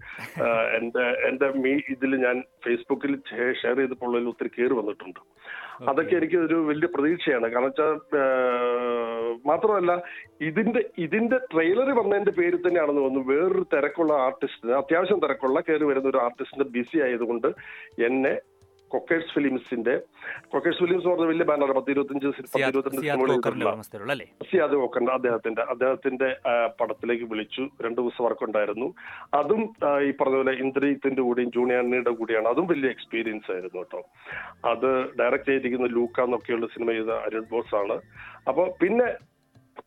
എന്റെ 0.80 1.06
എന്റെ 1.30 1.50
മീ 1.64 1.74
ഇതിൽ 1.96 2.14
ഞാൻ 2.26 2.40
ഫേസ്ബുക്കിൽ 2.68 3.14
ഷെയർ 3.64 3.78
ചെയ്തപ്പോൾ 3.82 4.18
ഒത്തിരി 4.34 4.52
കയറി 4.58 4.78
വന്നിട്ടുണ്ട്. 4.82 5.22
അതൊക്കെ 5.88 6.16
എനിക്ക് 6.16 6.38
ഒരു 6.38 6.58
വലിയ 6.62 6.88
പ്രതീക്ഷയാണ്. 6.96 7.48
കാരണം 7.52 7.70
വെച്ചാൽ 7.70 7.94
മാത്രമല്ല 9.46 9.92
ഇതിന്റെ 10.42 10.82
ഇതിന്റെ 10.98 11.38
ട്രെയിലർ 11.52 11.90
വന്നതിന്റെ 11.92 12.32
പേരിൽ 12.32 12.62
തന്നെയാണെന്ന് 12.62 13.02
തോന്നുന്നു 13.02 13.34
വേറൊരു 13.34 13.66
തിരക്കുള്ള 13.74 14.14
ആർട്ടിസ്റ്റിന് 14.28 14.74
അത്യാവശ്യം 14.74 15.20
തിരക്കുള്ള 15.20 15.60
കയറി 15.62 15.84
വരുന്ന 15.84 16.10
ഒരു 16.10 16.18
ആർട്ടിസ്റ്റിന്റെ 16.18 16.68
ബിസി 16.70 17.00
ആയതുകൊണ്ട് 17.00 17.50
എന്നെ 18.00 18.34
കൊക്കേഴ്സ് 18.94 19.32
ഫിലിംസിന്റെ 19.36 19.94
കൊക്കേഴ്സ് 20.52 20.80
ഫിലിംസ് 20.84 21.06
പറഞ്ഞ 21.10 21.28
വലിയ 21.32 21.46
ബാനറാണ് 21.50 21.76
പത്ത് 21.78 21.92
ഇരുപത്തിയഞ്ച് 21.94 22.28
പത്ത് 22.56 22.64
ഇരുപത്തിരണ്ട് 22.72 23.02
സിയാദ് 24.50 24.76
കോക്കറിന്റെ 24.82 25.14
അദ്ദേഹത്തിന്റെ 25.18 25.64
അദ്ദേഹത്തിന്റെ 25.74 26.30
പടത്തിലേക്ക് 26.80 27.26
വിളിച്ചു. 27.32 27.64
രണ്ടു 27.86 28.00
ദിവസം 28.02 28.24
വർക്ക് 28.26 28.46
ഉണ്ടായിരുന്നു 28.48 28.88
അതും 29.40 29.62
ഈ 30.08 30.12
പറഞ്ഞ 30.22 30.38
പോലെ 30.42 30.54
ഇന്ദ്രജിത്തിന്റെ 30.64 31.22
കൂടെയും 31.28 31.52
ജൂണിയാണിയുടെ 31.58 32.14
കൂടെയാണ്. 32.20 32.48
അതും 32.54 32.68
വലിയ 32.72 32.90
എക്സ്പീരിയൻസ് 32.96 33.52
ആയിരുന്നു 33.56 33.80
കേട്ടോ. 33.82 34.02
അത് 34.72 34.90
ഡയറക്റ്റ് 35.20 35.52
ചെയ്തിരിക്കുന്ന 35.52 35.90
ലൂക്ക 35.98 36.26
എന്നൊക്കെയുള്ള 36.28 36.68
സിനിമ 36.76 36.90
ചെയ്ത 36.98 37.14
അരുൺ 37.28 37.46
ബോസ് 37.54 37.76
ആണ്. 37.84 37.98
അപ്പൊ 38.50 38.66
പിന്നെ 38.82 39.08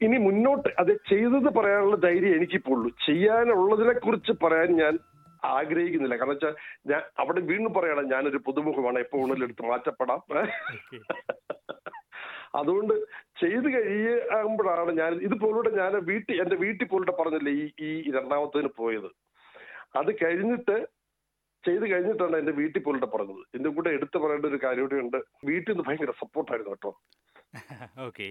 ഇനി 0.05 0.17
മുന്നോട്ട് 0.29 0.69
അത് 0.81 0.91
ചെയ്തത് 1.11 1.51
പറയാനുള്ള 1.59 1.97
ധൈര്യം 2.07 2.33
എനിക്കിപ്പോൾ 2.39 2.75
ഉള്ളൂ 2.77 2.89
ചെയ്യാനുള്ളതിനെ 3.09 3.95
കുറിച്ച് 4.05 4.33
പറയാൻ 4.45 4.71
ഞാൻ 4.83 4.95
ആഗ്രഹിക്കുന്നില്ല. 5.55 6.17
കാരണം 6.21 6.35
വെച്ചാൽ 6.35 6.55
ഞാൻ 6.91 7.03
അവിടെ 7.23 7.41
വീണ്ടും 7.50 7.73
പറയണം 7.76 8.11
ഞാനൊരു 8.15 8.41
പുതുമുഖമാണ് 8.49 8.99
എപ്പോ 9.05 9.19
ഉള്ളിലെടുത്ത് 9.25 9.71
മാറ്റപ്പെടാം. 9.71 10.21
അതുകൊണ്ട് 12.61 12.95
ചെയ്ത് 13.41 13.69
കഴിയുമ്പോഴാണ് 13.76 14.93
ഞാൻ 15.00 15.12
ഇതുപോലൂടെ 15.29 15.71
ഞാൻ 15.81 15.93
വീട്ടിൽ 16.11 16.37
എന്റെ 16.43 16.57
വീട്ടിൽ 16.65 16.87
പോലൂടെ 16.93 17.15
പറഞ്ഞില്ലേ 17.21 17.53
ഈ 17.61 17.88
ഈ 17.88 18.11
രണ്ടാമത്തതിന് 18.19 18.71
പോയത്. 18.83 19.11
അത് 20.00 20.11
കഴിഞ്ഞിട്ട് 20.23 20.76
ചെയ്ത് 21.65 21.85
കഴിഞ്ഞിട്ടാണ് 21.93 22.37
എന്റെ 22.41 22.53
വീട്ടിൽ 22.61 22.83
പോലൂടെ 22.87 23.09
പറഞ്ഞത്. 23.15 23.43
എന്റെ 23.57 23.71
കൂടെ 23.76 23.91
എടുത്തു 23.97 24.19
പറയേണ്ട 24.25 24.47
ഒരു 24.53 24.59
കാര്യം 24.65 24.85
കൂടെ 24.87 24.99
ഉണ്ട്. 25.05 25.19
വീട്ടിൽ 25.49 25.71
നിന്ന് 25.73 25.87
ഭയങ്കര 25.88 26.12
സപ്പോർട്ടായിരുന്നു 26.23 26.75
കേട്ടോ. 26.75 26.93
ഓക്കെ. 28.09 28.29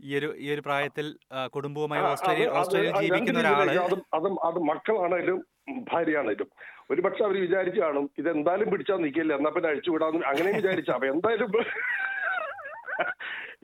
ഈ 0.00 0.12
ഒരു 0.18 0.28
ഈ 0.44 0.46
ഒരു 0.54 0.62
പ്രായത്തിൽ 0.66 1.06
കുടുംബവുമായി 1.54 2.02
ഓസ്ട്രേലിയ 2.12 2.46
ഓസ്ട്രേലിയ 2.60 2.90
ജീവിക്കുന്ന 3.00 3.00
ഓസ്ട്രേലിയയിൽ 3.00 3.00
അത് 3.00 3.04
ജീവിക്കുന്ന 3.06 3.42
ഒരാൾ 3.42 3.58
രീതിയിലേക്ക് 3.58 3.84
അതും 3.88 4.02
അതും 4.16 4.36
അത് 4.48 4.58
മക്കളാണേലും 4.70 5.38
ഭാര്യയാണേലും 5.68 6.48
ഒരു 6.90 7.00
പക്ഷെ 7.00 7.24
അവർ 7.24 7.40
വിചാരിച്ചു 7.40 7.80
കാണും 7.80 8.10
ഇത് 8.18 8.30
എന്തായാലും 8.30 8.70
പിടിച്ചാൽ 8.70 8.96
നിൽക്കില്ല 8.96 9.34
എന്നാ 9.34 9.50
പിന്നെ 9.50 9.68
അഴിച്ചു 9.68 9.90
വിടാന്ന്. 9.90 10.24
അങ്ങനെ 10.26 10.50
വിചാരിച്ച. 10.52 10.90
അപ്പൊ 10.90 11.06
എന്തായാലും 11.06 11.50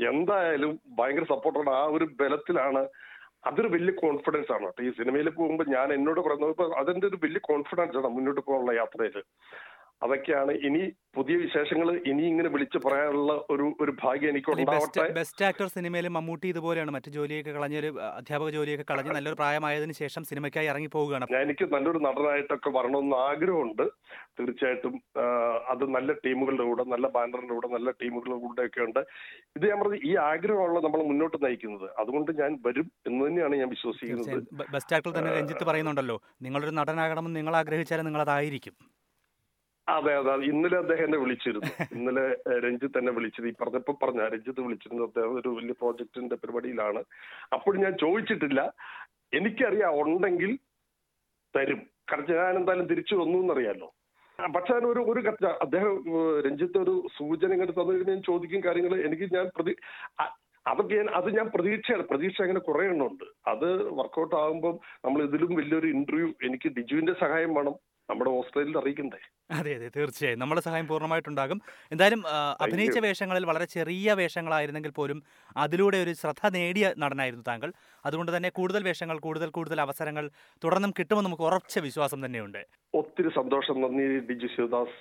എന്തായാലും 0.09 0.81
ഭയങ്കര 0.99 1.25
സപ്പോർട്ടാണ്. 1.25 1.71
ആ 1.71 1.85
ഒരു 1.85 2.05
ബലത്തിലാണ്. 2.05 2.89
അതൊരു 3.47 3.69
വലിയ 3.69 3.93
കോൺഫിഡൻസ് 3.95 4.53
ആണ്. 4.53 4.65
കേട്ടോ 4.65 4.83
ഈ 4.83 4.91
സിനിമയിൽ 4.91 5.29
പോകുമ്പോൾ 5.31 5.67
ഞാൻ 5.69 5.93
എന്നോട് 5.93 6.21
അതെന്റെ 6.21 6.65
അതിന്റെ 6.77 7.07
ഒരു 7.07 7.19
വലിയ 7.25 7.41
കോൺഫിഡൻസ് 7.43 7.97
ആണ് 7.97 8.07
മുന്നോട്ട് 8.07 8.41
പോകാനുള്ള 8.41 8.73
യാത്രയിൽ 8.79 9.23
അതൊക്കെയാണ് 10.05 10.53
ഇനി 10.67 10.83
പുതിയ 11.17 11.37
വിശേഷങ്ങൾ 11.43 11.89
ഇനി 12.11 12.23
ഇങ്ങനെ 12.31 12.49
വിളിച്ചു 12.55 12.79
പറയാനുള്ള 12.85 13.33
ഒരു 13.53 13.67
ഒരു 13.83 13.93
ഭാഗ്യം 14.03 14.31
എനിക്ക് 14.33 14.51
ബെസ്റ്റ് 14.51 14.65
ഉണ്ടാവട്ടെ 14.65 15.15
ബെസ്റ്റ് 15.19 15.45
ആക്ടർ 15.49 15.69
സിനിമയിൽ 15.77 16.07
മമ്മൂട്ടി 16.17 16.47
ഇതുപോലെയാണ്. 16.53 16.91
മറ്റു 16.97 17.11
ജോലിയൊക്കെ 17.17 17.53
കളഞ്ഞ 17.57 17.77
ഒരു 17.83 17.91
അധ്യാപക 18.19 18.51
ജോലിയൊക്കെ 18.57 18.87
കളഞ്ഞ് 18.91 19.13
നല്ലൊരു 19.17 19.39
പ്രായമായതിനു 19.41 19.95
ശേഷം 20.03 20.25
സിനിമയ്ക്കായി 20.31 20.69
ഇറങ്ങി 20.73 20.91
പോവുകയാണ് 20.95 21.29
ഞാൻ 21.35 21.43
എനിക്ക് 21.49 21.67
നല്ലൊരു 21.75 22.01
നടനായിട്ടൊക്കെ 22.07 22.71
വരണമെന്ന് 22.77 23.17
ആഗ്രഹമുണ്ട്. 23.31 23.85
തീർച്ചയായിട്ടും 24.39 24.95
അത് 25.73 25.85
നല്ല 25.97 26.13
ടീമുകളുടെ 26.27 26.67
കൂടെ 26.71 26.85
നല്ല 26.95 27.09
ബാനറിന്റെ 27.17 27.55
കൂടെ 27.59 27.71
നല്ല 27.75 27.91
ടീമുകളുടെ 28.03 28.39
കൂടെ 28.45 28.63
ഒക്കെ 28.69 28.83
ഉണ്ട്. 28.87 29.03
ഇത് 29.57 29.67
ഞാൻ 29.71 29.79
പറഞ്ഞത് 29.83 30.07
ഈ 30.11 30.15
ആഗ്രഹമാണല്ലോ 30.31 30.83
നമ്മൾ 30.87 31.03
മുന്നോട്ട് 31.11 31.41
നയിക്കുന്നത്. 31.47 31.87
അതുകൊണ്ട് 32.03 32.33
ഞാൻ 32.41 32.53
വരും 32.69 32.89
എന്ന് 33.11 33.21
തന്നെയാണ് 33.27 33.61
ഞാൻ 33.63 33.71
വിശ്വസിക്കുന്നത്. 33.77 34.39
ബെസ്റ്റ് 34.77 34.97
ആക്ടർ 34.99 35.13
തന്നെ 35.19 35.33
രഞ്ജിത്ത് 35.39 35.67
പറയുന്നുണ്ടല്ലോ. 35.71 36.19
നിങ്ങളൊരു 36.47 36.75
നടനാകണമെന്ന് 36.81 37.39
നിങ്ങൾ 37.41 37.57
ആഗ്രഹിച്ചാൽ 37.63 38.05
നിങ്ങൾ 38.09 38.25
അതായിരിക്കും 38.29 38.77
അതെ 39.91 40.17
അതെ. 40.17 40.45
ഇന്നലെ 40.45 40.77
അദ്ദേഹം 40.79 41.05
എന്നെ 41.05 41.19
വിളിച്ചിരുന്നു. 41.19 41.71
ഇന്നലെ 41.93 42.25
രഞ്ജിത്ത് 42.59 42.99
എന്നെ 42.99 43.13
വിളിച്ചത് 43.13 43.49
ഈ 43.49 43.53
പറഞ്ഞപ്പോ 43.61 43.99
പറഞ്ഞ 44.03 44.29
രഞ്ജിത്ത് 44.29 44.61
വിളിച്ചിരുന്നു 44.61 45.03
അദ്ദേഹം 45.03 45.41
ഒരു 45.41 45.49
വലിയ 45.49 45.73
പ്രോജക്റ്റിന്റെ 45.73 46.37
പരിപാടിയിലാണ്. 46.37 47.01
അപ്പോൾ 47.53 47.77
ഞാൻ 47.77 47.93
ചോദിച്ചിട്ടില്ല. 48.01 48.61
എനിക്കറിയാം 49.35 50.01
ഉണ്ടെങ്കിൽ 50.03 50.59
തരും. 51.55 51.81
കാരണം 52.11 52.37
ഞാൻ 52.37 52.57
എന്തായാലും 52.57 52.87
തിരിച്ചു 52.87 53.15
വന്നു 53.15 53.39
എന്നറിയാലോ. 53.39 53.89
പക്ഷെ 54.55 54.73
ഒരു 54.75 55.01
ഒരു 55.01 55.21
അദ്ദേഹം 55.47 55.95
രഞ്ജിത്ത് 56.47 56.79
ഒരു 56.79 57.07
സൂചന 57.19 57.53
ഇങ്ങോട്ട് 57.53 57.75
തന്നു 57.81 58.05
ഞാൻ 58.11 58.23
ചോദിക്കും 58.23 58.63
കാര്യങ്ങൾ. 58.65 59.01
എനിക്ക് 59.01 59.35
ഞാൻ 59.35 59.47
പ്രതി 59.57 59.77
അതൊക്കെ 60.67 60.95
ഞാൻ 60.97 61.09
അത് 61.11 61.37
ഞാൻ 61.37 61.47
പ്രതീക്ഷയാണ്. 61.55 62.03
പ്രതീക്ഷ 62.03 62.43
അങ്ങനെ 62.43 62.61
കുറെ 62.61 62.87
എണ്ണമുണ്ട്. 62.87 63.25
അത് 63.47 63.69
വർക്കൗട്ട് 63.93 64.35
ആകുമ്പോൾ 64.37 64.75
നമ്മൾ 65.05 65.23
ഇതിലും 65.23 65.55
വലിയൊരു 65.55 65.87
ഇന്റർവ്യൂ 65.87 66.29
എനിക്ക് 66.43 66.69
ഡിജുവിന്റെ 66.69 67.13
സഹായം 67.13 67.55
വേണം. 67.55 67.77
നമ്മുടെ 68.11 68.31
ഓസ്ട്രേലിയയിൽ 68.31 68.79
അറിയിക്കണ്ടേ? 68.79 69.21
അതെ 69.51 69.75
അതെ 69.75 69.91
തീർച്ചയായും. 69.97 70.39
നമ്മുടെ 70.39 70.61
സഹായം 70.61 70.87
പൂർണമായിട്ടുണ്ടാകും. 70.87 71.61
എന്തായാലും 71.93 72.25
അഭിനയിച്ച 72.61 72.99
വേഷങ്ങളിൽ 72.99 73.47
വളരെ 73.47 73.65
ചെറിയ 73.65 74.13
വേഷങ്ങളായിരുന്നെങ്കിൽ 74.13 74.91
പോലും 74.91 75.23
അതിലൂടെ 75.57 75.97
ഒരു 75.97 76.13
ശ്രദ്ധ 76.13 76.49
നേടിയ 76.49 76.95
നടനായിരുന്നു 76.99 77.45
താങ്കൾ. 77.49 77.73
അതുകൊണ്ട് 78.07 78.37
തന്നെ 78.37 78.49
കൂടുതൽ 78.49 78.83
വേഷങ്ങൾ 78.83 79.19
കൂടുതൽ 79.19 79.51
കൂടുതൽ 79.51 79.81
അവസരങ്ങൾ 79.81 80.31
തുടർന്നും 80.65 80.95
കിട്ടുമെന്ന് 80.99 81.29
നമുക്ക് 81.29 81.43
ഉറച്ച 81.43 81.79
വിശ്വാസം 81.79 82.27
തന്നെയുണ്ട്. 82.27 82.67
ഒത്തിരി 82.95 83.29
സന്തോഷം. 83.29 83.81
നന്ദി 83.81 84.19
Biju 84.19 84.47
Sivadas. 84.47 85.01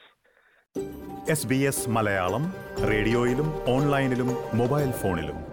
S 1.32 1.48
B 1.48 1.56
S 1.56 1.90
Malayalam 1.90 2.44
റേഡിയോയിലും 2.90 3.48
ഓൺലൈനിലും 3.76 4.28
മൊബൈൽ 4.58 4.92
ഫോണിലും. 4.92 5.49